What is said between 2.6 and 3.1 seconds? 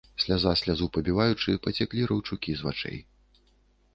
з вачэй.